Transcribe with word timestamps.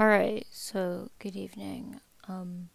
Alright, 0.00 0.46
so 0.52 1.10
good 1.18 1.34
evening. 1.34 1.98
Um, 2.28 2.68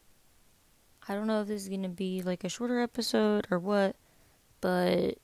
I 1.08 1.14
don't 1.14 1.26
know 1.26 1.40
if 1.42 1.48
this 1.48 1.62
is 1.62 1.70
gonna 1.70 1.88
be 1.88 2.22
like 2.22 2.44
a 2.44 2.50
shorter 2.50 2.82
episode 2.82 3.48
or 3.50 3.60
what, 3.60 3.96
but 4.60 5.20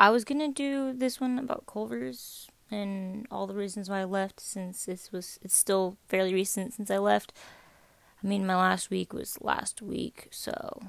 I 0.00 0.10
was 0.10 0.24
gonna 0.24 0.50
do 0.50 0.92
this 0.92 1.20
one 1.20 1.38
about 1.38 1.66
Culver's 1.66 2.48
and 2.68 3.28
all 3.30 3.46
the 3.46 3.54
reasons 3.54 3.88
why 3.88 4.00
I 4.00 4.04
left 4.04 4.40
since 4.40 4.86
this 4.86 5.12
was 5.12 5.38
it's 5.40 5.54
still 5.54 5.96
fairly 6.08 6.34
recent 6.34 6.74
since 6.74 6.90
I 6.90 6.98
left. 6.98 7.32
I 8.24 8.26
mean 8.26 8.44
my 8.44 8.56
last 8.56 8.90
week 8.90 9.12
was 9.12 9.40
last 9.40 9.80
week, 9.80 10.26
so 10.32 10.82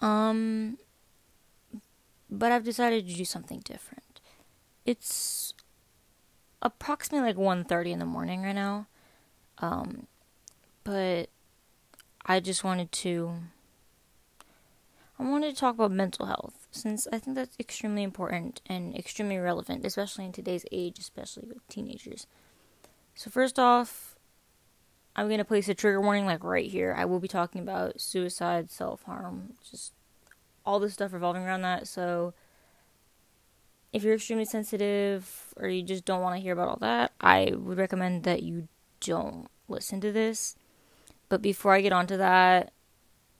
um 0.00 0.76
but 2.28 2.52
I've 2.52 2.64
decided 2.64 3.08
to 3.08 3.14
do 3.14 3.24
something 3.24 3.60
different. 3.60 4.20
It's 4.84 5.54
approximately 6.64 7.28
like 7.28 7.36
1.30 7.36 7.92
in 7.92 7.98
the 7.98 8.06
morning 8.06 8.42
right 8.42 8.54
now. 8.54 8.86
Um 9.58 10.06
but 10.82 11.28
I 12.26 12.40
just 12.40 12.64
wanted 12.64 12.90
to 12.92 13.34
I 15.18 15.22
wanted 15.22 15.54
to 15.54 15.60
talk 15.60 15.76
about 15.76 15.92
mental 15.92 16.26
health 16.26 16.66
since 16.72 17.06
I 17.12 17.18
think 17.18 17.36
that's 17.36 17.56
extremely 17.58 18.02
important 18.02 18.60
and 18.66 18.96
extremely 18.96 19.38
relevant, 19.38 19.86
especially 19.86 20.24
in 20.24 20.32
today's 20.32 20.64
age, 20.72 20.98
especially 20.98 21.44
with 21.46 21.66
teenagers. 21.68 22.26
So, 23.14 23.30
first 23.30 23.58
off, 23.58 24.16
I'm 25.14 25.28
to 25.28 25.44
place 25.44 25.68
a 25.68 25.74
trigger 25.74 26.00
warning 26.00 26.26
like 26.26 26.42
right 26.42 26.68
here. 26.68 26.94
I 26.98 27.04
will 27.04 27.20
be 27.20 27.28
talking 27.28 27.60
about 27.60 28.00
suicide, 28.00 28.70
self 28.70 29.02
harm, 29.04 29.54
just 29.70 29.92
all 30.66 30.80
the 30.80 30.90
stuff 30.90 31.12
revolving 31.12 31.44
around 31.44 31.62
that. 31.62 31.86
So, 31.86 32.34
if 33.94 34.02
you're 34.02 34.14
extremely 34.14 34.44
sensitive 34.44 35.54
or 35.56 35.68
you 35.68 35.82
just 35.82 36.04
don't 36.04 36.20
want 36.20 36.36
to 36.36 36.42
hear 36.42 36.52
about 36.52 36.68
all 36.68 36.78
that, 36.80 37.12
I 37.20 37.52
would 37.56 37.78
recommend 37.78 38.24
that 38.24 38.42
you 38.42 38.66
don't 39.00 39.46
listen 39.68 40.00
to 40.00 40.10
this. 40.10 40.56
But 41.28 41.40
before 41.40 41.72
I 41.72 41.80
get 41.80 41.92
onto 41.92 42.16
that, 42.16 42.72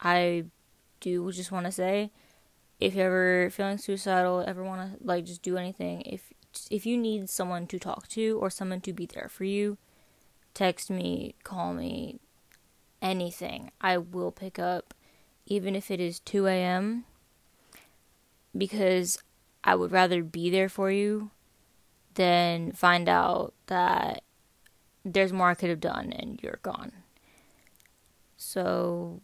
I 0.01 0.45
do 1.01 1.31
just 1.33 1.51
want 1.51 1.67
to 1.67 1.73
say 1.73 2.13
if 2.79 2.95
you're 2.95 3.07
ever 3.07 3.51
feeling 3.51 3.79
suicidal, 3.79 4.45
ever 4.47 4.63
want 4.63 4.93
to 4.99 5.05
like 5.05 5.25
just 5.25 5.43
do 5.43 5.57
anything, 5.57 6.03
if 6.03 6.33
if 6.71 6.87
you 6.87 6.97
need 6.97 7.29
someone 7.29 7.67
to 7.67 7.81
talk 7.81 8.07
to 8.09 8.39
or 8.41 8.49
someone 8.49 8.81
to 8.83 8.93
be 8.93 9.07
there 9.07 9.29
for 9.29 9.43
you, 9.43 9.77
text 10.55 10.89
me, 10.89 11.35
call 11.43 11.75
me, 11.75 12.21
anything. 13.03 13.73
I 13.81 13.99
will 13.99 14.31
pick 14.31 14.61
up, 14.61 14.95
even 15.47 15.75
if 15.75 15.91
it 15.91 15.99
is 15.99 16.21
2 16.21 16.47
a.m., 16.47 17.07
because 18.57 19.19
I 19.65 19.75
would 19.75 19.91
rather 19.91 20.23
be 20.23 20.51
there 20.51 20.69
for 20.69 20.91
you 20.91 21.31
than 22.15 22.73
find 22.73 23.09
out 23.09 23.55
that 23.67 24.23
there's 25.05 25.33
more 25.33 25.51
I 25.51 25.55
could 25.55 25.71
have 25.71 25.81
done 25.81 26.13
and 26.13 26.39
you're 26.43 26.61
gone. 26.63 26.93
So 28.37 29.21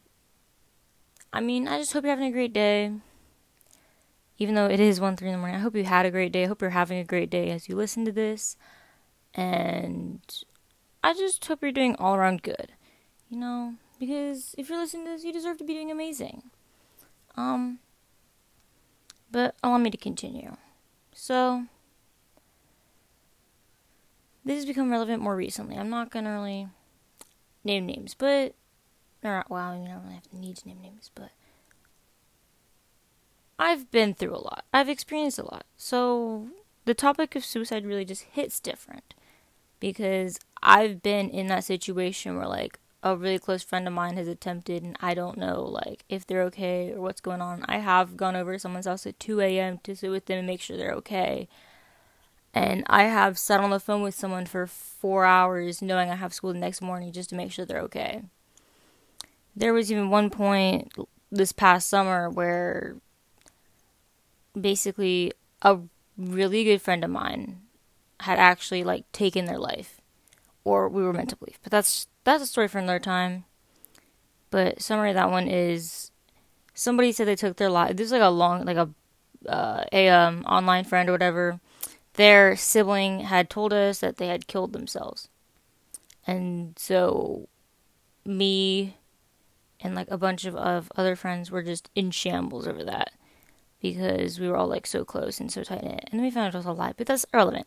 I 1.32 1.40
mean, 1.40 1.68
I 1.68 1.78
just 1.78 1.92
hope 1.92 2.04
you're 2.04 2.10
having 2.10 2.28
a 2.28 2.32
great 2.32 2.52
day. 2.52 2.92
Even 4.38 4.54
though 4.54 4.66
it 4.66 4.80
is 4.80 5.00
1 5.00 5.16
3 5.16 5.28
in 5.28 5.32
the 5.32 5.38
morning, 5.38 5.56
I 5.56 5.60
hope 5.60 5.76
you 5.76 5.84
had 5.84 6.06
a 6.06 6.10
great 6.10 6.32
day. 6.32 6.44
I 6.44 6.46
hope 6.46 6.60
you're 6.60 6.70
having 6.70 6.98
a 6.98 7.04
great 7.04 7.30
day 7.30 7.50
as 7.50 7.68
you 7.68 7.76
listen 7.76 8.04
to 8.06 8.12
this. 8.12 8.56
And 9.34 10.20
I 11.04 11.12
just 11.12 11.44
hope 11.44 11.62
you're 11.62 11.72
doing 11.72 11.94
all 11.96 12.16
around 12.16 12.42
good. 12.42 12.72
You 13.28 13.38
know, 13.38 13.74
because 14.00 14.54
if 14.58 14.68
you're 14.68 14.78
listening 14.78 15.04
to 15.04 15.12
this, 15.12 15.24
you 15.24 15.32
deserve 15.32 15.58
to 15.58 15.64
be 15.64 15.74
doing 15.74 15.90
amazing. 15.90 16.50
Um, 17.36 17.78
but 19.30 19.54
uh, 19.62 19.68
allow 19.68 19.78
me 19.78 19.90
to 19.90 19.96
continue. 19.96 20.56
So, 21.12 21.66
this 24.44 24.56
has 24.56 24.66
become 24.66 24.90
relevant 24.90 25.22
more 25.22 25.36
recently. 25.36 25.76
I'm 25.76 25.90
not 25.90 26.10
gonna 26.10 26.32
really 26.32 26.68
name 27.64 27.86
names, 27.86 28.14
but 28.14 28.54
or 29.22 29.44
well, 29.48 29.76
you 29.76 29.86
don't 29.86 30.02
really 30.02 30.14
have 30.14 30.30
the 30.30 30.38
need 30.38 30.56
to 30.58 30.68
name 30.68 30.80
names, 30.82 31.10
but 31.14 31.30
I've 33.58 33.90
been 33.90 34.14
through 34.14 34.34
a 34.34 34.40
lot. 34.42 34.64
I've 34.72 34.88
experienced 34.88 35.38
a 35.38 35.44
lot. 35.44 35.66
So 35.76 36.48
the 36.86 36.94
topic 36.94 37.36
of 37.36 37.44
suicide 37.44 37.84
really 37.84 38.06
just 38.06 38.22
hits 38.22 38.58
different 38.58 39.14
because 39.80 40.38
I've 40.62 41.02
been 41.02 41.28
in 41.28 41.46
that 41.48 41.64
situation 41.64 42.36
where 42.36 42.48
like 42.48 42.79
a 43.02 43.16
really 43.16 43.38
close 43.38 43.62
friend 43.62 43.86
of 43.86 43.94
mine 43.94 44.16
has 44.16 44.28
attempted 44.28 44.82
and 44.82 44.96
I 45.00 45.14
don't 45.14 45.38
know 45.38 45.62
like 45.62 46.04
if 46.08 46.26
they're 46.26 46.42
okay 46.44 46.92
or 46.92 47.00
what's 47.00 47.20
going 47.20 47.40
on. 47.40 47.64
I 47.66 47.78
have 47.78 48.16
gone 48.16 48.36
over 48.36 48.52
to 48.52 48.58
someone's 48.58 48.86
house 48.86 49.06
at 49.06 49.18
2 49.18 49.40
a.m. 49.40 49.78
to 49.84 49.96
sit 49.96 50.10
with 50.10 50.26
them 50.26 50.38
and 50.38 50.46
make 50.46 50.60
sure 50.60 50.76
they're 50.76 50.92
okay. 50.94 51.48
And 52.52 52.84
I 52.88 53.04
have 53.04 53.38
sat 53.38 53.60
on 53.60 53.70
the 53.70 53.80
phone 53.80 54.02
with 54.02 54.14
someone 54.14 54.44
for 54.44 54.66
four 54.66 55.24
hours 55.24 55.80
knowing 55.80 56.10
I 56.10 56.16
have 56.16 56.34
school 56.34 56.52
the 56.52 56.58
next 56.58 56.82
morning 56.82 57.12
just 57.12 57.30
to 57.30 57.36
make 57.36 57.52
sure 57.52 57.64
they're 57.64 57.80
okay. 57.82 58.22
There 59.56 59.72
was 59.72 59.90
even 59.90 60.10
one 60.10 60.30
point 60.30 60.92
this 61.30 61.52
past 61.52 61.88
summer 61.88 62.28
where 62.28 62.96
basically 64.60 65.32
a 65.62 65.78
really 66.18 66.64
good 66.64 66.82
friend 66.82 67.04
of 67.04 67.10
mine 67.10 67.60
had 68.20 68.38
actually 68.38 68.84
like 68.84 69.10
taken 69.12 69.46
their 69.46 69.58
life 69.58 69.99
or 70.64 70.88
we 70.88 71.02
were 71.02 71.12
meant 71.12 71.30
to 71.30 71.36
believe 71.36 71.58
but 71.62 71.72
that's 71.72 72.06
that's 72.24 72.42
a 72.42 72.46
story 72.46 72.68
for 72.68 72.78
another 72.78 72.98
time 72.98 73.44
but 74.50 74.80
summary 74.80 75.10
of 75.10 75.14
that 75.14 75.30
one 75.30 75.48
is 75.48 76.10
somebody 76.74 77.12
said 77.12 77.26
they 77.26 77.36
took 77.36 77.56
their 77.56 77.70
life 77.70 77.96
this 77.96 78.06
is 78.06 78.12
like 78.12 78.22
a 78.22 78.28
long 78.28 78.64
like 78.64 78.76
a 78.76 78.88
uh, 79.48 79.84
a 79.92 80.08
um 80.08 80.44
online 80.44 80.84
friend 80.84 81.08
or 81.08 81.12
whatever 81.12 81.60
their 82.14 82.54
sibling 82.56 83.20
had 83.20 83.48
told 83.48 83.72
us 83.72 84.00
that 84.00 84.18
they 84.18 84.26
had 84.26 84.46
killed 84.46 84.72
themselves 84.72 85.28
and 86.26 86.78
so 86.78 87.48
me 88.24 88.96
and 89.80 89.94
like 89.94 90.10
a 90.10 90.18
bunch 90.18 90.44
of, 90.44 90.54
of 90.56 90.92
other 90.96 91.16
friends 91.16 91.50
were 91.50 91.62
just 91.62 91.90
in 91.94 92.10
shambles 92.10 92.66
over 92.66 92.84
that 92.84 93.12
because 93.80 94.38
we 94.38 94.48
were 94.48 94.56
all 94.56 94.68
like 94.68 94.86
so 94.86 95.04
close 95.04 95.40
and 95.40 95.50
so 95.50 95.62
tight 95.62 95.82
knit. 95.82 96.08
And 96.10 96.18
then 96.18 96.22
we 96.22 96.30
found 96.30 96.48
out 96.48 96.54
it 96.54 96.58
was 96.58 96.66
a 96.66 96.72
lie, 96.72 96.92
but 96.96 97.06
that's 97.06 97.24
irrelevant. 97.32 97.66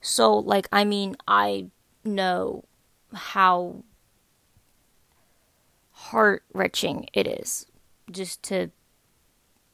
So, 0.00 0.32
like, 0.38 0.68
I 0.70 0.84
mean, 0.84 1.16
I 1.26 1.66
know 2.14 2.64
how 3.12 3.82
heart 5.92 6.44
wrenching 6.52 7.08
it 7.12 7.26
is 7.26 7.66
just 8.10 8.42
to 8.44 8.70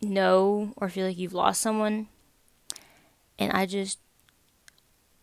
know 0.00 0.72
or 0.76 0.88
feel 0.88 1.06
like 1.06 1.18
you've 1.18 1.34
lost 1.34 1.60
someone. 1.60 2.08
And 3.38 3.52
I 3.52 3.66
just, 3.66 3.98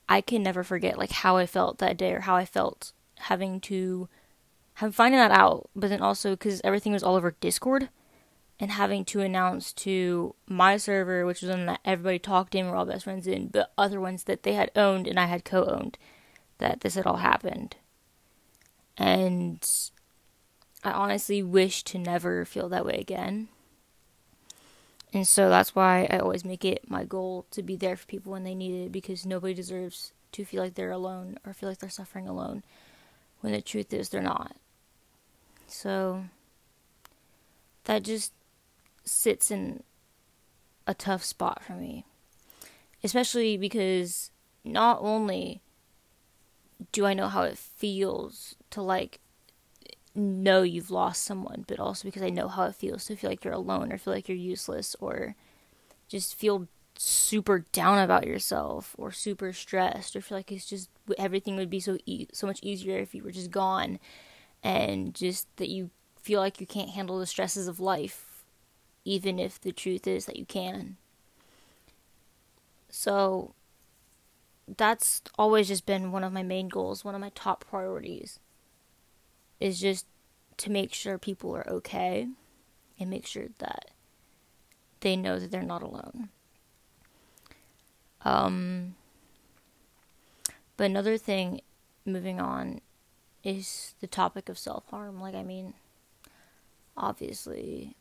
I 0.08 0.22
can 0.22 0.44
never 0.44 0.64
forget 0.64 0.98
like 0.98 1.12
how 1.12 1.38
I 1.38 1.46
felt 1.46 1.78
that 1.80 1.98
day 1.98 2.14
or 2.14 2.22
how 2.22 2.36
I 2.36 2.46
felt 2.46 2.92
having 3.20 3.60
to 3.62 4.10
have 4.76 4.96
finding 4.96 5.20
that 5.20 5.32
out, 5.32 5.70
but 5.76 5.90
then 5.90 6.02
also 6.02 6.32
because 6.32 6.62
everything 6.64 6.94
was 6.94 7.04
all 7.04 7.16
over 7.16 7.36
Discord 7.40 7.90
and 8.60 8.72
having 8.72 9.04
to 9.06 9.22
announce 9.22 9.74
to 9.74 10.36
my 10.48 10.78
server, 10.78 11.26
which 11.26 11.42
was 11.42 11.50
one 11.50 11.66
that 11.66 11.82
everybody 11.84 12.20
talked 12.20 12.54
in, 12.54 12.68
we're 12.68 12.76
all 12.76 12.86
best 12.86 13.06
friends 13.06 13.28
in, 13.28 13.48
but 13.48 13.72
other 13.78 14.00
ones 14.00 14.26
that 14.26 14.44
they 14.44 14.54
had 14.54 14.72
owned 14.76 15.08
and 15.08 15.20
I 15.20 15.26
had 15.26 15.44
co 15.44 15.66
owned, 15.66 15.98
that 16.62 16.82
this 16.82 16.96
had 16.96 17.06
all 17.06 17.18
happened. 17.18 17.76
And 18.98 19.68
I 20.84 20.92
honestly 20.92 21.44
wish 21.44 21.84
to 21.84 21.98
never 21.98 22.46
feel 22.46 22.70
that 22.70 22.86
way 22.86 22.96
again. 23.00 23.50
And 25.14 25.28
so 25.28 25.50
that's 25.50 25.76
why 25.76 26.08
I 26.10 26.20
always 26.20 26.46
make 26.46 26.64
it 26.64 26.90
my 26.90 27.04
goal 27.04 27.46
to 27.52 27.62
be 27.62 27.76
there 27.76 27.98
for 27.98 28.06
people 28.06 28.32
when 28.32 28.44
they 28.44 28.56
need 28.56 28.86
it 28.86 28.92
because 28.92 29.26
nobody 29.26 29.54
deserves 29.54 30.14
to 30.32 30.46
feel 30.46 30.64
like 30.64 30.76
they're 30.76 30.92
alone 30.92 31.38
or 31.46 31.54
feel 31.54 31.68
like 31.68 31.80
they're 31.80 31.90
suffering 31.90 32.28
alone 32.28 32.64
when 33.42 33.52
the 33.52 33.62
truth 33.62 33.94
is 33.94 34.10
they're 34.10 34.22
not. 34.22 34.56
So 35.68 36.26
that 37.84 38.04
just 38.04 38.32
sits 39.04 39.52
in 39.52 39.84
a 40.88 40.94
tough 40.94 41.24
spot 41.24 41.62
for 41.64 41.74
me. 41.74 42.06
Especially 43.04 43.58
because 43.58 44.32
not 44.64 45.00
only 45.02 45.62
do 46.92 47.06
I 47.06 47.14
know 47.14 47.28
how 47.28 47.44
it 47.44 47.58
feels 47.58 48.56
to 48.72 48.82
like 48.82 49.20
know 50.16 50.62
you've 50.62 50.92
lost 50.92 51.24
someone, 51.24 51.66
but 51.68 51.80
also 51.80 52.08
because 52.08 52.22
I 52.22 52.30
know 52.30 52.48
how 52.48 52.64
it 52.66 52.76
feels 52.76 53.06
to 53.06 53.16
feel 53.16 53.30
like 53.30 53.44
you're 53.44 53.54
alone 53.54 53.92
or 53.92 53.98
feel 53.98 54.14
like 54.14 54.28
you're 54.28 54.38
useless 54.38 54.96
or 55.00 55.36
just 56.08 56.36
feel 56.36 56.68
super 56.98 57.66
down 57.72 57.98
about 58.00 58.28
yourself 58.28 58.96
or 58.98 59.12
super 59.12 59.54
stressed 59.54 60.16
or 60.16 60.22
feel 60.22 60.38
like 60.38 60.52
it's 60.52 60.66
just 60.66 60.90
everything 61.18 61.56
would 61.56 61.70
be 61.70 61.80
so 61.80 61.98
e- 62.06 62.28
so 62.34 62.46
much 62.46 62.60
easier 62.62 62.98
if 63.00 63.16
you 63.16 63.24
were 63.24 63.32
just 63.32 63.50
gone 63.50 63.98
and 64.64 65.16
just 65.16 65.48
that 65.58 65.70
you 65.70 65.90
feel 66.22 66.40
like 66.40 66.60
you 66.60 66.68
can't 66.68 66.92
handle 66.92 67.18
the 67.18 67.26
stresses 67.26 67.68
of 67.68 67.80
life 67.80 68.44
even 69.06 69.40
if 69.40 69.60
the 69.60 69.72
truth 69.72 70.06
is 70.06 70.26
that 70.26 70.38
you 70.38 70.46
can. 70.46 70.98
So 72.90 73.56
that's 74.78 75.22
always 75.38 75.68
just 75.68 75.86
been 75.86 76.12
one 76.12 76.24
of 76.24 76.34
my 76.34 76.44
main 76.44 76.68
goals 76.68 77.04
one 77.04 77.16
of 77.16 77.22
my 77.22 77.32
top 77.36 77.66
priorities 77.70 78.40
is 79.60 79.80
just 79.80 80.06
to 80.58 80.70
make 80.72 80.94
sure 80.94 81.18
people 81.18 81.56
are 81.56 81.68
okay 81.70 82.28
and 83.00 83.10
make 83.10 83.26
sure 83.26 83.48
that 83.58 83.92
they 85.02 85.16
know 85.16 85.40
that 85.40 85.52
they're 85.52 85.62
not 85.62 85.82
alone 85.82 86.30
um, 88.24 88.96
but 90.78 90.86
another 90.86 91.18
thing 91.18 91.62
moving 92.06 92.40
on 92.40 92.82
is 93.44 93.96
the 94.00 94.08
topic 94.08 94.50
of 94.50 94.58
self 94.58 94.88
harm. 94.90 95.20
Like, 95.20 95.36
I 95.36 95.44
mean, 95.44 95.74
obviously, 96.96 97.96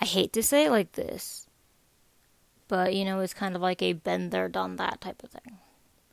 I 0.00 0.04
hate 0.04 0.32
to 0.34 0.42
say 0.42 0.66
it 0.66 0.70
like 0.70 0.92
this, 0.92 1.46
but 2.68 2.94
you 2.94 3.04
know, 3.04 3.20
it's 3.20 3.34
kind 3.34 3.54
of 3.54 3.62
like 3.62 3.82
a 3.82 3.92
been 3.92 4.30
there, 4.30 4.48
done 4.48 4.76
that 4.76 5.00
type 5.00 5.22
of 5.22 5.30
thing. 5.30 5.58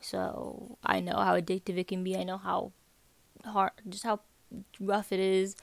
So 0.02 0.78
I 0.84 1.00
know 1.00 1.18
how 1.18 1.40
addictive 1.40 1.78
it 1.78 1.88
can 1.88 2.04
be. 2.04 2.16
I 2.16 2.24
know 2.24 2.38
how 2.38 2.72
hard, 3.46 3.72
just 3.88 4.04
how 4.04 4.22
rough 4.80 5.12
it 5.12 5.20
is, 5.20 5.56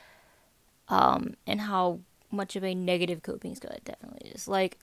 um, 0.89 1.35
and 1.47 1.61
how 1.63 2.01
much 2.31 2.57
of 2.57 2.65
a 2.65 2.75
negative 2.75 3.23
coping 3.23 3.55
skill 3.55 3.71
it 3.71 3.85
definitely 3.85 4.31
is. 4.31 4.47
Like, 4.47 4.79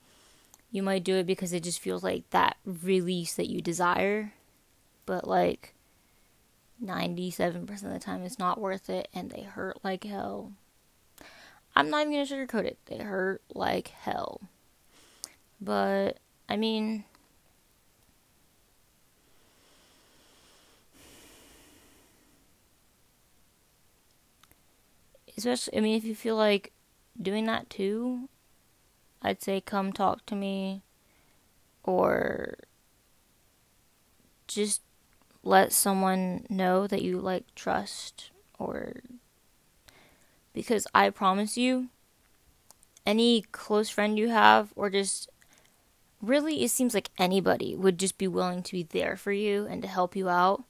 you 0.70 0.82
might 0.82 1.04
do 1.04 1.16
it 1.16 1.26
because 1.26 1.52
it 1.52 1.62
just 1.62 1.80
feels 1.80 2.02
like 2.02 2.28
that 2.30 2.56
release 2.64 3.34
that 3.34 3.48
you 3.48 3.60
desire, 3.60 4.32
but 5.06 5.26
like 5.26 5.74
97% 6.84 7.70
of 7.70 7.92
the 7.92 7.98
time 7.98 8.24
it's 8.24 8.38
not 8.38 8.60
worth 8.60 8.90
it 8.90 9.08
and 9.14 9.30
they 9.30 9.42
hurt 9.42 9.78
like 9.84 10.04
hell. 10.04 10.52
I'm 11.76 11.90
not 11.90 12.06
even 12.06 12.12
gonna 12.12 12.26
sugarcoat 12.26 12.64
it. 12.64 12.78
They 12.86 12.98
hurt 12.98 13.42
like 13.54 13.88
hell. 13.88 14.40
But, 15.60 16.18
I 16.48 16.56
mean, 16.56 17.04
especially, 25.36 25.78
I 25.78 25.80
mean, 25.80 25.96
if 25.96 26.04
you 26.04 26.14
feel 26.14 26.36
like 26.36 26.72
doing 27.20 27.46
that 27.46 27.70
too, 27.70 28.28
I'd 29.22 29.42
say 29.42 29.60
come 29.60 29.92
talk 29.92 30.26
to 30.26 30.34
me 30.34 30.82
or 31.82 32.58
just 34.46 34.82
let 35.42 35.72
someone 35.72 36.46
know 36.48 36.86
that 36.86 37.02
you 37.02 37.18
like 37.18 37.54
trust 37.54 38.30
or 38.58 38.96
because 40.52 40.86
I 40.94 41.10
promise 41.10 41.56
you 41.56 41.88
any 43.06 43.42
close 43.52 43.90
friend 43.90 44.18
you 44.18 44.28
have 44.28 44.72
or 44.76 44.88
just 44.88 45.28
really 46.22 46.62
it 46.62 46.70
seems 46.70 46.94
like 46.94 47.10
anybody 47.18 47.74
would 47.74 47.98
just 47.98 48.16
be 48.16 48.28
willing 48.28 48.62
to 48.62 48.72
be 48.72 48.82
there 48.82 49.16
for 49.16 49.32
you 49.32 49.66
and 49.66 49.82
to 49.82 49.88
help 49.88 50.16
you 50.16 50.28
out. 50.28 50.64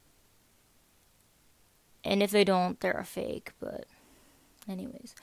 And 2.03 2.23
if 2.23 2.31
they 2.31 2.45
don't, 2.45 2.79
they're 2.81 2.93
a 2.93 3.05
fake, 3.05 3.53
but 3.61 3.87
anyways. 4.69 5.15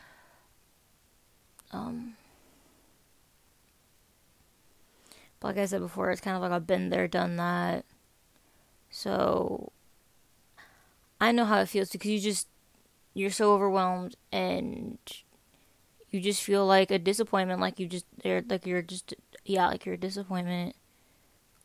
Um 1.71 2.15
but 5.39 5.49
like 5.49 5.57
I 5.57 5.65
said 5.65 5.81
before, 5.81 6.11
it's 6.11 6.21
kind 6.21 6.35
of 6.35 6.41
like 6.41 6.51
I've 6.51 6.67
been 6.67 6.89
there, 6.89 7.07
done 7.07 7.35
that. 7.37 7.85
So 8.91 9.71
I 11.19 11.31
know 11.31 11.45
how 11.45 11.59
it 11.61 11.69
feels 11.69 11.89
because 11.91 12.09
you 12.11 12.19
just 12.19 12.47
you're 13.13 13.29
so 13.31 13.53
overwhelmed 13.53 14.15
and 14.31 14.97
you 16.09 16.19
just 16.19 16.43
feel 16.43 16.65
like 16.65 16.91
a 16.91 16.99
disappointment 16.99 17.61
like 17.61 17.79
you 17.79 17.87
just 17.87 18.05
they're 18.23 18.43
like 18.47 18.65
you're 18.65 18.81
just 18.81 19.13
yeah, 19.45 19.67
like 19.67 19.85
you're 19.85 19.95
a 19.95 19.99
disappointment 19.99 20.75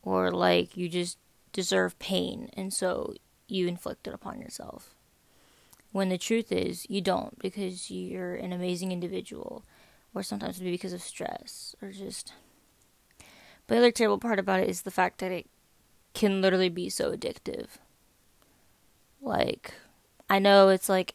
or 0.02 0.32
like 0.32 0.76
you 0.76 0.88
just 0.88 1.18
deserve 1.52 1.98
pain 2.00 2.50
and 2.54 2.74
so 2.74 3.14
you 3.48 3.68
inflict 3.68 4.08
it 4.08 4.14
upon 4.14 4.40
yourself. 4.40 4.95
When 5.96 6.10
the 6.10 6.18
truth 6.18 6.52
is 6.52 6.84
you 6.90 7.00
don't 7.00 7.38
because 7.38 7.90
you're 7.90 8.34
an 8.34 8.52
amazing 8.52 8.92
individual 8.92 9.64
or 10.14 10.22
sometimes 10.22 10.60
maybe 10.60 10.72
because 10.72 10.92
of 10.92 11.00
stress 11.00 11.74
or 11.80 11.90
just 11.90 12.34
but 13.66 13.76
the 13.76 13.78
other 13.78 13.90
terrible 13.90 14.18
part 14.18 14.38
about 14.38 14.60
it 14.60 14.68
is 14.68 14.82
the 14.82 14.90
fact 14.90 15.20
that 15.20 15.32
it 15.32 15.46
can 16.12 16.42
literally 16.42 16.68
be 16.68 16.90
so 16.90 17.16
addictive. 17.16 17.78
Like, 19.22 19.72
I 20.28 20.38
know 20.38 20.68
it's 20.68 20.90
like 20.90 21.14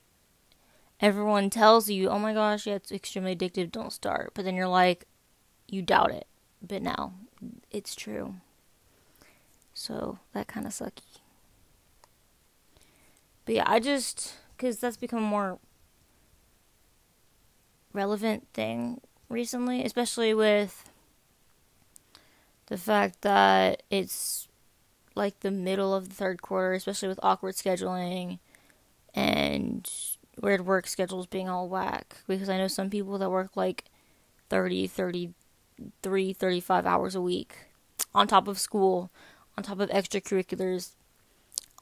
everyone 0.99 1.51
tells 1.51 1.87
you, 1.87 2.09
oh 2.09 2.17
my 2.17 2.33
gosh, 2.33 2.65
yeah, 2.65 2.73
it's 2.73 2.91
extremely 2.91 3.35
addictive, 3.35 3.71
don't 3.71 3.93
start. 3.93 4.31
But 4.33 4.45
then 4.45 4.55
you're 4.55 4.67
like, 4.67 5.05
you 5.67 5.83
doubt 5.83 6.09
it. 6.09 6.25
But 6.59 6.81
now, 6.81 7.13
it's 7.69 7.93
true. 7.93 8.37
So, 9.75 10.17
that 10.33 10.47
kind 10.47 10.65
of 10.65 10.71
sucky. 10.71 11.19
But 13.45 13.53
yeah, 13.53 13.63
I 13.67 13.79
just, 13.79 14.37
because 14.61 14.77
that's 14.77 14.97
become 14.97 15.23
more 15.23 15.57
relevant 17.93 18.47
thing 18.53 19.01
recently, 19.27 19.83
especially 19.83 20.35
with 20.35 20.91
the 22.67 22.77
fact 22.77 23.23
that 23.23 23.81
it's 23.89 24.47
like 25.15 25.39
the 25.39 25.49
middle 25.49 25.95
of 25.95 26.09
the 26.09 26.15
third 26.15 26.43
quarter, 26.43 26.73
especially 26.73 27.07
with 27.07 27.19
awkward 27.23 27.55
scheduling 27.55 28.37
and 29.15 29.89
weird 30.39 30.63
work 30.63 30.85
schedules 30.85 31.25
being 31.25 31.49
all 31.49 31.67
whack. 31.67 32.17
Because 32.27 32.47
I 32.47 32.57
know 32.57 32.67
some 32.67 32.91
people 32.91 33.17
that 33.17 33.31
work 33.31 33.57
like 33.57 33.85
30, 34.49 34.85
33, 34.85 36.33
35 36.33 36.85
hours 36.85 37.15
a 37.15 37.21
week 37.21 37.55
on 38.13 38.27
top 38.27 38.47
of 38.47 38.59
school, 38.59 39.09
on 39.57 39.63
top 39.63 39.79
of 39.79 39.89
extracurriculars, 39.89 40.91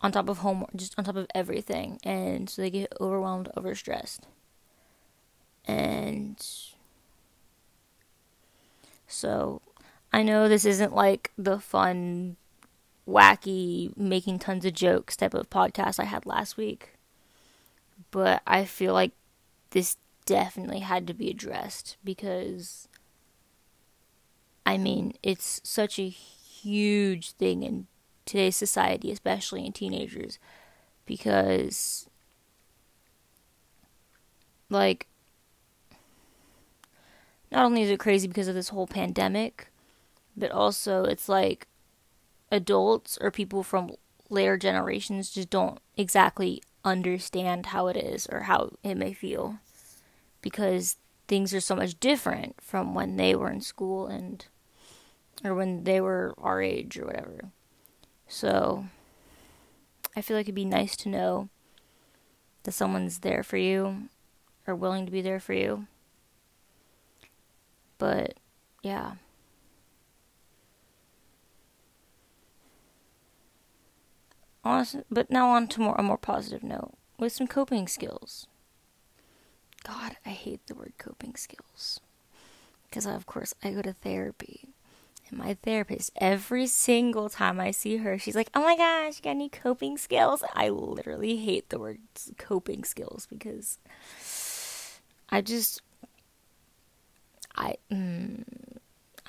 on 0.01 0.11
top 0.11 0.29
of 0.29 0.39
homework, 0.39 0.73
just 0.75 0.97
on 0.97 1.03
top 1.03 1.15
of 1.15 1.27
everything. 1.35 1.99
And 2.03 2.49
so 2.49 2.61
they 2.61 2.69
get 2.69 2.93
overwhelmed, 2.99 3.49
overstressed. 3.55 4.21
And 5.65 6.43
so 9.07 9.61
I 10.11 10.23
know 10.23 10.47
this 10.47 10.65
isn't 10.65 10.95
like 10.95 11.31
the 11.37 11.59
fun 11.59 12.37
wacky, 13.07 13.95
making 13.97 14.39
tons 14.39 14.65
of 14.65 14.73
jokes 14.73 15.15
type 15.15 15.33
of 15.33 15.49
podcast 15.49 15.99
I 15.99 16.05
had 16.05 16.25
last 16.25 16.57
week. 16.57 16.93
But 18.11 18.41
I 18.47 18.65
feel 18.65 18.93
like 18.93 19.11
this 19.71 19.97
definitely 20.25 20.79
had 20.79 21.07
to 21.07 21.13
be 21.13 21.29
addressed 21.29 21.97
because, 22.03 22.87
I 24.65 24.77
mean, 24.77 25.13
it's 25.21 25.59
such 25.63 25.99
a 25.99 26.07
huge 26.07 27.31
thing 27.31 27.63
in 27.63 27.87
today's 28.29 28.55
society, 28.55 29.11
especially 29.11 29.65
in 29.65 29.73
teenagers, 29.73 30.39
because, 31.05 32.07
like, 34.69 35.07
not 37.51 37.65
only 37.65 37.81
is 37.81 37.89
it 37.89 37.99
crazy 37.99 38.27
because 38.27 38.47
of 38.47 38.55
this 38.55 38.69
whole 38.69 38.87
pandemic, 38.87 39.71
but 40.37 40.51
also 40.51 41.03
it's 41.03 41.27
like 41.27 41.67
adults 42.51 43.17
or 43.21 43.31
people 43.31 43.63
from 43.63 43.91
later 44.29 44.57
generations 44.57 45.31
just 45.31 45.49
don't 45.49 45.79
exactly 45.97 46.61
understand 46.85 47.67
how 47.67 47.87
it 47.87 47.97
is 47.97 48.27
or 48.31 48.41
how 48.41 48.69
it 48.83 48.95
may 48.95 49.11
feel 49.11 49.57
because 50.41 50.95
things 51.27 51.53
are 51.53 51.59
so 51.59 51.75
much 51.75 51.99
different 51.99 52.55
from 52.61 52.93
when 52.93 53.17
they 53.17 53.35
were 53.35 53.49
in 53.49 53.61
school 53.61 54.07
and 54.07 54.45
or 55.43 55.55
when 55.55 55.83
they 55.83 55.99
were 56.01 56.33
our 56.37 56.61
age 56.61 56.97
or 56.97 57.05
whatever. 57.05 57.51
So 58.29 58.85
I 60.15 60.21
feel 60.21 60.37
like 60.37 60.45
it'd 60.45 60.55
be 60.55 60.63
nice 60.63 60.95
to 60.97 61.09
know 61.09 61.49
that 62.63 62.71
someone's 62.71 63.19
there 63.19 63.43
for 63.43 63.57
you 63.57 64.09
or 64.67 64.75
willing 64.75 65.05
to 65.05 65.11
be 65.11 65.21
there 65.21 65.39
for 65.39 65.53
you. 65.53 65.87
But 67.97 68.35
yeah. 68.83 69.13
Honestly, 74.63 75.01
but 75.09 75.31
now 75.31 75.49
on 75.49 75.67
to 75.69 75.81
more 75.81 75.95
a 75.97 76.03
more 76.03 76.17
positive 76.17 76.63
note 76.63 76.93
with 77.17 77.33
some 77.33 77.47
coping 77.47 77.87
skills. 77.87 78.45
God, 79.83 80.17
I 80.25 80.29
hate 80.29 80.67
the 80.67 80.75
word 80.75 80.93
coping 80.99 81.35
skills 81.35 81.99
because 82.83 83.07
of 83.07 83.25
course 83.25 83.55
I 83.63 83.71
go 83.71 83.81
to 83.81 83.93
therapy. 83.93 84.69
And 85.29 85.39
my 85.39 85.55
therapist, 85.63 86.11
every 86.17 86.67
single 86.67 87.29
time 87.29 87.59
I 87.59 87.71
see 87.71 87.97
her, 87.97 88.17
she's 88.17 88.35
like, 88.35 88.49
"Oh 88.53 88.61
my 88.61 88.75
gosh, 88.75 89.17
you 89.17 89.23
got 89.23 89.31
any 89.31 89.49
coping 89.49 89.97
skills?" 89.97 90.43
I 90.53 90.69
literally 90.69 91.37
hate 91.37 91.69
the 91.69 91.79
word 91.79 91.99
coping 92.37 92.83
skills 92.83 93.27
because 93.29 93.77
I 95.29 95.41
just 95.41 95.81
I 97.55 97.75
mm, 97.91 98.43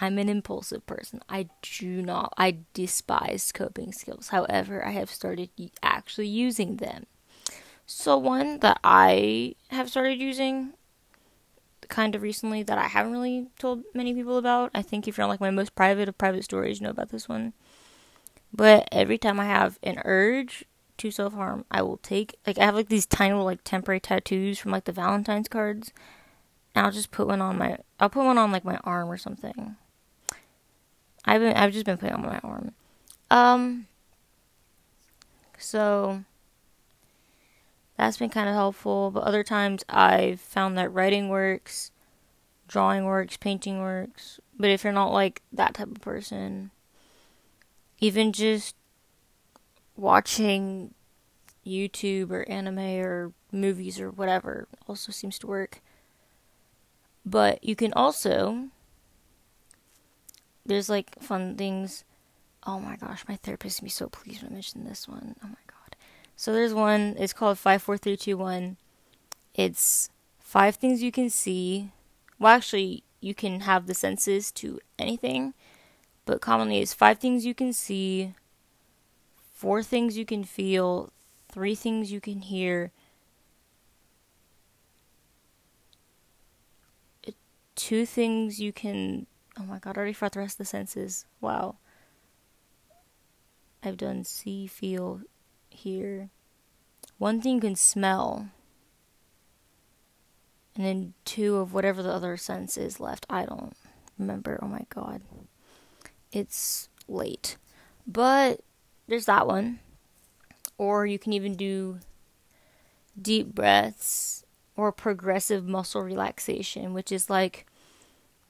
I'm 0.01 0.19
an 0.19 0.29
impulsive 0.29 0.87
person. 0.87 1.21
I 1.29 1.49
do 1.63 2.01
not, 2.03 2.33
I 2.39 2.59
despise 2.73 3.53
coping 3.53 3.93
skills. 3.93 4.29
However, 4.29 4.85
I 4.85 4.93
have 4.93 5.11
started 5.11 5.51
actually 5.83 6.29
using 6.29 6.77
them. 6.77 7.07
So, 7.85 8.17
one 8.17 8.61
that 8.61 8.81
I 8.83 9.57
have 9.69 9.91
started 9.91 10.21
using 10.21 10.73
kind 11.91 12.15
of 12.15 12.23
recently 12.23 12.63
that 12.63 12.79
I 12.79 12.87
haven't 12.87 13.13
really 13.13 13.49
told 13.59 13.83
many 13.95 14.15
people 14.15 14.39
about. 14.39 14.71
I 14.75 14.83
think 14.83 15.07
if 15.07 15.19
you're 15.19 15.25
on 15.25 15.31
like 15.31 15.41
my 15.41 15.51
most 15.51 15.75
private 15.75 16.09
of 16.09 16.17
private 16.17 16.45
stories, 16.45 16.81
you 16.81 16.85
know 16.85 16.91
about 16.91 17.11
this 17.11 17.29
one. 17.29 17.53
But 18.53 18.89
every 18.91 19.19
time 19.19 19.39
I 19.39 19.45
have 19.45 19.79
an 19.83 20.01
urge 20.05 20.65
to 20.99 21.11
self 21.11 21.35
harm, 21.35 21.65
I 21.71 21.83
will 21.83 21.99
take 21.99 22.37
like 22.47 22.59
I 22.59 22.65
have 22.65 22.75
like 22.75 22.89
these 22.89 23.07
tiny 23.07 23.33
little 23.33 23.45
like 23.47 23.65
temporary 23.65 24.01
tattoos 24.01 24.59
from 24.59 24.71
like 24.71 24.85
the 24.85 24.93
Valentine's 24.93 25.49
cards. 25.49 25.93
And 26.75 26.87
I'll 26.87 26.93
just 26.93 27.11
put 27.11 27.27
one 27.27 27.41
on 27.41 27.59
my 27.59 27.79
I'll 27.99 28.11
put 28.11 28.25
one 28.25 28.39
on 28.39 28.53
like 28.53 28.65
my 28.65 28.79
arm 28.85 29.11
or 29.11 29.19
something. 29.19 29.77
I've 31.25 31.41
been 31.41 31.57
I've 31.57 31.73
just 31.73 31.87
been 31.87 31.99
putting 31.99 32.15
on 32.15 32.23
my 32.23 32.39
arm. 32.39 32.73
Um 33.31 33.87
so 35.59 36.25
That's 38.01 38.17
been 38.17 38.31
kind 38.31 38.49
of 38.49 38.55
helpful, 38.55 39.11
but 39.11 39.25
other 39.25 39.45
times 39.45 39.85
I've 39.87 40.41
found 40.41 40.79
that 40.79 40.91
writing 40.91 41.29
works, 41.29 41.91
drawing 42.67 43.05
works, 43.05 43.37
painting 43.37 43.83
works. 43.83 44.41
But 44.59 44.71
if 44.71 44.85
you're 44.85 44.93
not 44.95 45.13
like 45.13 45.43
that 45.53 45.75
type 45.75 45.89
of 45.89 46.01
person, 46.01 46.71
even 47.99 48.33
just 48.33 48.75
watching 49.97 50.95
YouTube 51.67 52.31
or 52.31 52.49
anime 52.49 52.79
or 52.79 53.33
movies 53.53 54.01
or 54.01 54.11
whatever 54.11 54.67
also 54.89 55.13
seems 55.13 55.39
to 55.41 55.47
work. 55.47 55.83
But 57.27 57.63
you 57.63 57.77
can 57.77 57.93
also 57.93 58.69
there's 60.65 60.89
like 60.89 61.21
fun 61.21 61.55
things. 61.55 62.05
Oh 62.67 62.81
my 62.81 62.97
gosh, 62.97 63.25
my 63.29 63.37
therapist 63.37 63.83
would 63.83 63.87
be 63.87 63.91
so 63.91 64.09
pleased 64.09 64.43
when 64.43 64.53
I 64.53 64.55
mention 64.55 64.87
this 64.87 65.07
one. 65.07 65.37
Oh 65.45 65.49
my 65.49 65.55
god. 65.67 65.80
So 66.41 66.55
there's 66.55 66.73
one, 66.73 67.17
it's 67.19 67.35
called 67.35 67.59
54321. 67.59 68.79
It's 69.55 70.09
five 70.39 70.77
things 70.77 71.03
you 71.03 71.13
can 71.13 71.29
see. 71.29 71.91
Well, 72.39 72.57
actually, 72.57 73.05
you 73.21 73.35
can 73.35 73.61
have 73.61 73.87
the 73.87 73.93
senses 73.93 74.51
to 74.53 74.81
anything, 74.99 75.53
but 76.25 76.41
commonly 76.41 76.79
it's 76.79 76.95
five 76.95 77.19
things 77.19 77.45
you 77.45 77.53
can 77.53 77.75
see, 77.75 78.33
four 79.53 79.83
things 79.83 80.17
you 80.17 80.25
can 80.25 80.43
feel, 80.43 81.13
three 81.53 81.75
things 81.75 82.11
you 82.11 82.23
can 82.23 82.41
hear, 82.41 82.91
two 87.75 88.07
things 88.07 88.59
you 88.59 88.73
can. 88.73 89.27
Oh 89.59 89.65
my 89.65 89.79
god, 89.79 89.99
I 89.99 90.01
already 90.01 90.15
forgot 90.15 90.33
the 90.33 90.39
rest 90.39 90.55
of 90.55 90.59
the 90.61 90.65
senses. 90.65 91.27
Wow. 91.43 91.77
I've 93.83 93.99
done 93.99 94.25
see, 94.25 94.67
feel, 94.67 95.21
hear. 95.71 96.31
One 97.19 97.41
thing 97.41 97.57
you 97.57 97.61
can 97.61 97.77
smell. 97.77 98.49
And 100.77 100.85
then 100.85 101.15
two 101.25 101.57
of 101.57 101.75
whatever 101.75 102.03
the 102.03 102.13
other 102.13 102.37
sense 102.37 102.77
is 102.77 103.01
left. 103.01 103.27
I 103.29 103.45
don't 103.45 103.77
remember. 104.19 104.59
Oh 104.63 104.69
my 104.69 104.87
god. 104.89 105.23
It's 106.33 106.89
late. 107.09 107.57
But 108.07 108.61
there's 109.07 109.27
that 109.27 109.47
one. 109.47 109.81
Or 110.79 111.05
you 111.07 111.19
can 111.19 111.33
even 111.33 111.57
do 111.57 111.99
deep 113.21 113.55
breaths 113.55 114.45
or 114.77 114.93
progressive 114.93 115.67
muscle 115.67 116.03
relaxation, 116.03 116.95
which 116.95 117.13
is 117.13 117.29
like 117.29 117.67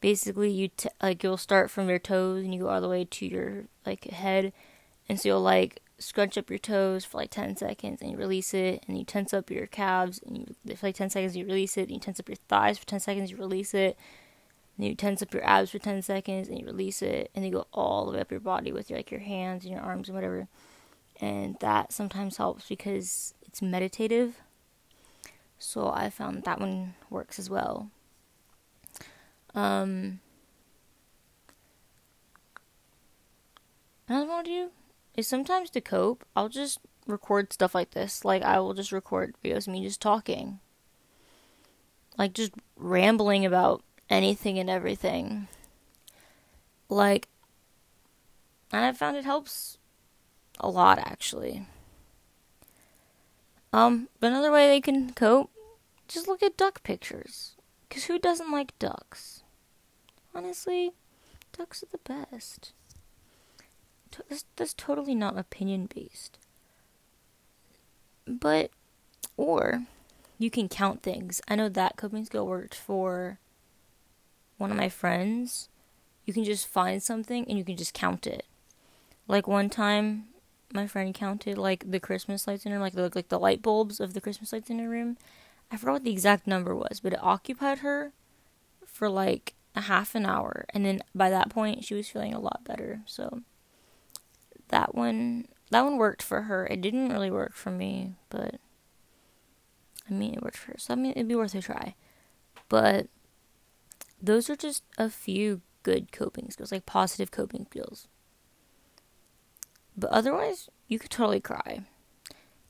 basically 0.01 0.51
you 0.51 0.69
t- 0.69 0.89
like 1.03 1.23
you'll 1.23 1.37
start 1.37 1.71
from 1.71 1.89
your 1.89 1.99
toes 1.99 2.45
and 2.45 2.55
you 2.55 2.61
go 2.61 2.69
all 2.69 2.81
the 2.81 2.89
way 2.89 3.05
to 3.05 3.27
your 3.27 3.65
like 3.85 4.05
head, 4.05 4.53
and 5.09 5.19
so 5.19 5.29
you'll 5.29 5.41
like 5.41 5.81
scrunch 6.01 6.39
up 6.39 6.49
your 6.49 6.59
toes 6.59 7.05
for 7.05 7.19
like 7.19 7.31
10 7.31 7.57
seconds 7.57 8.01
and 8.01 8.11
you 8.11 8.17
release 8.17 8.55
it 8.55 8.83
and 8.89 8.99
you 8.99 9.05
tense 9.05 9.35
up 9.35 9.51
your 9.51 9.67
calves 9.67 10.19
and 10.27 10.39
you 10.39 10.75
for 10.75 10.87
like 10.87 10.97
10 10.97 11.11
seconds 11.11 11.37
you 11.37 11.45
release 11.45 11.77
it 11.77 11.83
and 11.83 11.91
you 11.91 12.01
tense 12.01 12.19
up 12.19 12.29
your 12.29 12.39
thighs 12.49 12.79
for 12.79 12.87
10 12.87 13.01
seconds 13.01 13.31
you 13.31 13.37
release 13.37 13.75
it. 13.75 13.97
And 14.77 14.87
you 14.87 14.95
tense 14.95 15.21
up 15.21 15.35
your 15.35 15.45
abs 15.45 15.71
for 15.71 15.79
10 15.79 16.01
seconds 16.01 16.49
and 16.49 16.59
you 16.59 16.65
release 16.65 17.03
it 17.03 17.31
and 17.35 17.45
you 17.45 17.53
go 17.53 17.67
all 17.75 18.07
the 18.07 18.13
way 18.13 18.21
up 18.21 18.31
your 18.31 18.41
body 18.41 18.73
with 18.73 18.89
your 18.89 18.99
like 18.99 19.11
your 19.11 19.21
hands 19.21 19.65
and 19.65 19.75
your 19.75 19.83
arms 19.83 20.09
and 20.09 20.15
whatever. 20.17 20.49
And 21.21 21.57
that 21.61 21.93
sometimes 21.93 22.39
helps 22.39 22.67
because 22.67 23.35
it's 23.43 23.61
meditative. 23.61 24.41
So 25.59 25.91
i 25.91 26.09
found 26.09 26.45
that 26.45 26.59
one 26.59 26.95
works 27.11 27.39
as 27.39 27.51
well. 27.51 27.91
Um 29.55 30.21
another 34.09 34.27
one 34.27 34.45
to 34.45 34.51
do 34.51 34.71
is 35.21 35.29
sometimes 35.29 35.71
to 35.71 35.81
cope, 35.81 36.25
I'll 36.35 36.49
just 36.49 36.81
record 37.07 37.53
stuff 37.53 37.75
like 37.75 37.93
this. 37.93 38.25
Like 38.25 38.43
I 38.43 38.59
will 38.59 38.75
just 38.75 38.93
record 38.93 39.35
videos 39.45 39.69
of 39.69 39.75
me 39.75 39.83
just 39.83 40.01
talking. 40.01 40.59
Like 42.19 42.33
just 42.33 42.53
rambling 42.77 43.47
about 43.47 43.83
anything 44.09 44.59
and 44.59 44.69
everything. 44.69 45.49
Like 46.89 47.29
and 48.73 48.85
I 48.85 48.93
found 48.93 49.17
it 49.17 49.25
helps 49.25 49.79
a 50.59 50.69
lot 50.69 50.99
actually. 50.99 51.67
Um, 53.73 54.09
but 54.19 54.29
another 54.29 54.51
way 54.51 54.67
they 54.67 54.81
can 54.81 55.13
cope, 55.13 55.51
just 56.09 56.27
look 56.27 56.43
at 56.43 56.57
duck 56.57 56.83
pictures. 56.83 57.55
Cause 57.89 58.05
who 58.05 58.19
doesn't 58.19 58.51
like 58.51 58.79
ducks? 58.79 59.43
Honestly, 60.35 60.93
ducks 61.57 61.83
are 61.83 61.87
the 61.91 61.99
best 61.99 62.73
that's, 64.57 64.75
totally 64.75 65.15
not 65.15 65.39
opinion 65.39 65.89
based. 65.93 66.39
But, 68.27 68.71
or 69.37 69.85
you 70.39 70.51
can 70.51 70.69
count 70.69 71.03
things. 71.03 71.41
I 71.49 71.55
know 71.57 71.69
that 71.69 71.97
coping 71.97 72.25
skill 72.25 72.47
worked 72.47 72.75
for 72.75 73.39
one 74.59 74.71
of 74.71 74.77
my 74.77 74.89
friends. 74.89 75.69
You 76.25 76.33
can 76.33 76.45
just 76.45 76.67
find 76.67 77.03
something 77.03 77.45
and 77.49 77.59
you 77.59 77.65
can 77.65 77.77
just 77.77 77.95
count 77.95 78.27
it. 78.27 78.47
Like 79.27 79.47
one 79.47 79.71
time, 79.71 80.27
my 80.73 80.87
friend 80.87 81.15
counted 81.15 81.59
like 81.59 81.91
the 81.91 82.01
Christmas 82.01 82.47
lights 82.47 82.67
in 82.67 82.73
her, 82.73 82.79
like 82.79 82.95
the 82.95 83.11
like 83.15 83.29
the 83.29 83.39
light 83.39 83.63
bulbs 83.63 84.01
of 84.01 84.15
the 84.15 84.21
Christmas 84.21 84.53
lights 84.53 84.71
in 84.71 84.79
her 84.79 84.89
room. 84.89 85.17
I 85.71 85.77
forgot 85.77 85.93
what 85.93 86.05
the 86.05 86.13
exact 86.13 86.47
number 86.47 86.75
was, 86.75 87.01
but 87.01 87.13
it 87.13 87.23
occupied 87.23 87.79
her 87.79 88.13
for 88.85 89.09
like 89.09 89.55
a 89.75 89.83
half 89.83 90.15
an 90.15 90.27
hour, 90.27 90.67
and 90.71 90.85
then 90.85 91.01
by 91.15 91.31
that 91.31 91.49
point, 91.49 91.85
she 91.85 91.95
was 91.95 92.09
feeling 92.09 92.35
a 92.35 92.41
lot 92.41 92.65
better. 92.65 93.01
So 93.07 93.43
that 94.71 94.95
one 94.95 95.47
that 95.71 95.83
one 95.83 95.97
worked 95.99 96.23
for 96.23 96.43
her. 96.43 96.67
It 96.67 96.81
didn't 96.81 97.11
really 97.11 97.31
work 97.31 97.55
for 97.55 97.71
me, 97.71 98.15
but 98.29 98.57
I 100.09 100.13
mean 100.13 100.35
it 100.35 100.43
worked 100.43 100.57
for 100.57 100.73
her. 100.73 100.79
So 100.79 100.95
I 100.95 100.97
mean 100.97 101.13
it'd 101.13 101.29
be 101.29 101.37
worth 101.37 101.55
a 101.55 101.63
try. 101.63 101.95
But 102.69 103.09
those 104.23 104.51
are 104.51 104.57
just 104.57 104.83
a 104.99 105.09
few 105.09 105.61
good 105.83 106.13
coping 106.13 106.51
skills, 106.51 106.73
like 106.73 106.87
positive 106.87 107.31
coping 107.31 107.67
skills. 107.71 108.07
But 109.97 110.11
otherwise, 110.11 110.69
you 110.89 110.99
could 110.99 111.11
totally 111.11 111.41
cry. 111.41 111.81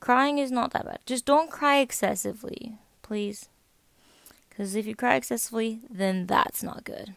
Crying 0.00 0.38
is 0.38 0.50
not 0.50 0.72
that 0.72 0.86
bad. 0.86 1.00
Just 1.06 1.26
don't 1.26 1.50
cry 1.50 1.78
excessively, 1.78 2.78
please. 3.02 3.48
Because 4.48 4.74
if 4.74 4.86
you 4.86 4.94
cry 4.94 5.16
excessively, 5.16 5.80
then 5.90 6.26
that's 6.26 6.62
not 6.62 6.84
good. 6.84 7.14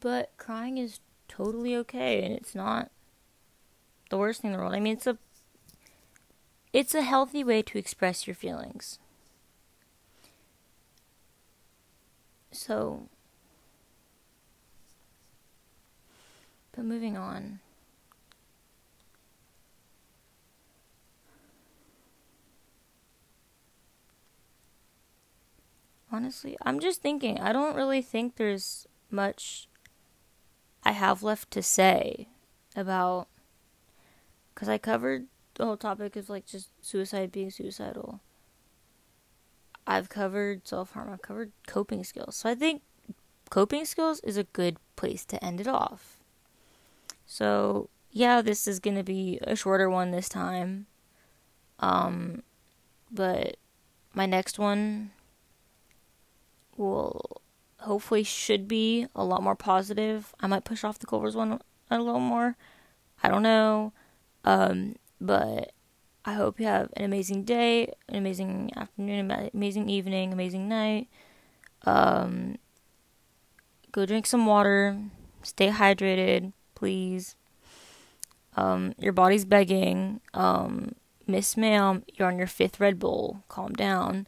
But 0.00 0.32
crying 0.36 0.78
is 0.78 1.00
totally 1.28 1.76
okay 1.76 2.22
and 2.22 2.34
it's 2.34 2.54
not 2.54 2.90
the 4.10 4.16
worst 4.16 4.42
thing 4.42 4.50
in 4.50 4.56
the 4.56 4.62
world. 4.62 4.74
I 4.74 4.80
mean, 4.80 4.94
it's 4.94 5.06
a 5.06 5.18
it's 6.72 6.94
a 6.94 7.02
healthy 7.02 7.42
way 7.42 7.62
to 7.62 7.78
express 7.78 8.26
your 8.26 8.34
feelings. 8.34 8.98
So 12.52 13.08
but 16.72 16.84
moving 16.84 17.16
on. 17.16 17.60
Honestly, 26.12 26.56
I'm 26.62 26.78
just 26.78 27.02
thinking, 27.02 27.40
I 27.40 27.52
don't 27.52 27.74
really 27.74 28.00
think 28.00 28.36
there's 28.36 28.86
much 29.10 29.68
I 30.86 30.92
have 30.92 31.24
left 31.24 31.50
to 31.50 31.62
say 31.64 32.28
about 32.76 33.26
because 34.54 34.68
I 34.68 34.78
covered 34.78 35.26
the 35.56 35.64
whole 35.64 35.76
topic 35.76 36.14
of 36.14 36.30
like 36.30 36.46
just 36.46 36.68
suicide 36.80 37.32
being 37.32 37.50
suicidal. 37.50 38.20
I've 39.84 40.08
covered 40.08 40.68
self 40.68 40.92
harm. 40.92 41.10
I've 41.12 41.22
covered 41.22 41.50
coping 41.66 42.04
skills. 42.04 42.36
So 42.36 42.48
I 42.48 42.54
think 42.54 42.82
coping 43.50 43.84
skills 43.84 44.20
is 44.20 44.36
a 44.36 44.44
good 44.44 44.76
place 44.94 45.24
to 45.24 45.44
end 45.44 45.60
it 45.60 45.66
off. 45.66 46.18
So 47.26 47.90
yeah, 48.12 48.40
this 48.40 48.68
is 48.68 48.78
gonna 48.78 49.02
be 49.02 49.40
a 49.42 49.56
shorter 49.56 49.90
one 49.90 50.12
this 50.12 50.28
time. 50.28 50.86
Um, 51.80 52.44
but 53.10 53.56
my 54.14 54.26
next 54.26 54.56
one 54.56 55.10
will 56.76 57.42
hopefully 57.80 58.22
should 58.22 58.66
be 58.66 59.06
a 59.14 59.24
lot 59.24 59.42
more 59.42 59.56
positive. 59.56 60.34
I 60.40 60.46
might 60.46 60.64
push 60.64 60.84
off 60.84 60.98
the 60.98 61.06
Culver's 61.06 61.36
one 61.36 61.60
a 61.90 61.98
little 61.98 62.20
more. 62.20 62.56
I 63.22 63.28
don't 63.28 63.42
know. 63.42 63.92
Um, 64.44 64.96
but 65.20 65.72
I 66.24 66.34
hope 66.34 66.60
you 66.60 66.66
have 66.66 66.90
an 66.96 67.04
amazing 67.04 67.44
day, 67.44 67.92
an 68.08 68.16
amazing 68.16 68.70
afternoon, 68.76 69.30
an 69.30 69.50
amazing 69.54 69.88
evening, 69.88 70.32
amazing 70.32 70.68
night. 70.68 71.08
Um, 71.84 72.58
go 73.92 74.06
drink 74.06 74.26
some 74.26 74.46
water. 74.46 74.98
Stay 75.42 75.68
hydrated, 75.68 76.52
please. 76.74 77.36
Um, 78.56 78.94
your 78.98 79.12
body's 79.12 79.44
begging. 79.44 80.20
Um, 80.34 80.94
Miss 81.26 81.56
Ma'am, 81.56 82.04
you're 82.14 82.28
on 82.28 82.38
your 82.38 82.46
fifth 82.46 82.80
Red 82.80 82.98
Bull. 82.98 83.42
Calm 83.48 83.72
down. 83.72 84.26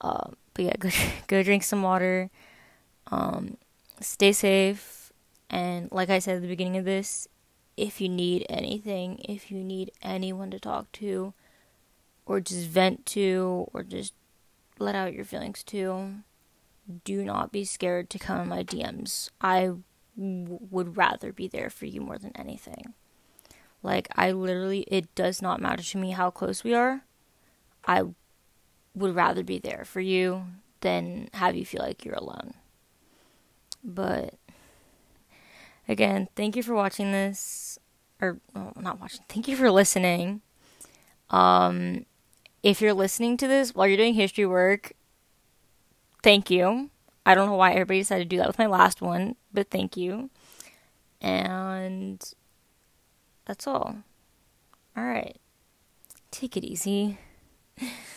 Uh, 0.00 0.30
but 0.54 0.64
yeah, 0.64 0.76
go, 0.78 0.90
go 1.28 1.42
drink 1.42 1.62
some 1.62 1.82
water. 1.82 2.30
Um, 3.12 3.58
stay 4.00 4.32
safe. 4.32 5.12
And 5.50 5.92
like 5.92 6.10
I 6.10 6.18
said 6.18 6.36
at 6.36 6.42
the 6.42 6.48
beginning 6.48 6.78
of 6.78 6.84
this, 6.84 7.28
if 7.76 8.00
you 8.00 8.08
need 8.08 8.46
anything, 8.48 9.20
if 9.28 9.50
you 9.50 9.62
need 9.62 9.92
anyone 10.02 10.50
to 10.50 10.58
talk 10.58 10.90
to, 10.92 11.34
or 12.24 12.40
just 12.40 12.66
vent 12.66 13.04
to 13.04 13.68
or 13.72 13.82
just 13.82 14.14
let 14.78 14.94
out 14.94 15.12
your 15.12 15.24
feelings 15.24 15.62
to, 15.64 16.14
do 17.04 17.24
not 17.24 17.52
be 17.52 17.64
scared 17.64 18.08
to 18.10 18.18
come 18.18 18.40
in 18.40 18.48
my 18.48 18.64
DMs. 18.64 19.30
I 19.40 19.72
w- 20.16 20.58
would 20.70 20.96
rather 20.96 21.32
be 21.32 21.48
there 21.48 21.70
for 21.70 21.86
you 21.86 22.00
more 22.00 22.18
than 22.18 22.36
anything. 22.36 22.94
Like, 23.82 24.08
I 24.14 24.32
literally, 24.32 24.80
it 24.88 25.12
does 25.14 25.42
not 25.42 25.60
matter 25.60 25.82
to 25.82 25.98
me 25.98 26.12
how 26.12 26.30
close 26.30 26.62
we 26.62 26.72
are. 26.74 27.02
I 27.84 28.04
would 28.94 29.14
rather 29.14 29.42
be 29.42 29.58
there 29.58 29.84
for 29.84 30.00
you 30.00 30.44
than 30.80 31.28
have 31.34 31.56
you 31.56 31.64
feel 31.64 31.82
like 31.82 32.04
you're 32.04 32.14
alone. 32.14 32.54
But 33.84 34.34
again, 35.88 36.28
thank 36.36 36.56
you 36.56 36.62
for 36.62 36.74
watching 36.74 37.12
this 37.12 37.78
or 38.20 38.38
well, 38.54 38.72
not 38.80 39.00
watching. 39.00 39.24
Thank 39.28 39.48
you 39.48 39.56
for 39.56 39.70
listening. 39.70 40.42
Um 41.30 42.06
if 42.62 42.80
you're 42.80 42.94
listening 42.94 43.36
to 43.38 43.48
this 43.48 43.74
while 43.74 43.86
you're 43.88 43.96
doing 43.96 44.14
history 44.14 44.46
work, 44.46 44.92
thank 46.22 46.50
you. 46.50 46.90
I 47.26 47.34
don't 47.34 47.48
know 47.48 47.56
why 47.56 47.72
everybody 47.72 48.00
decided 48.00 48.24
to 48.24 48.36
do 48.36 48.38
that 48.38 48.46
with 48.46 48.58
my 48.58 48.66
last 48.66 49.00
one, 49.00 49.36
but 49.52 49.70
thank 49.70 49.96
you. 49.96 50.30
And 51.20 52.22
that's 53.44 53.66
all. 53.66 53.96
All 54.96 55.04
right. 55.04 55.36
Take 56.30 56.56
it 56.56 56.64
easy. 56.64 57.18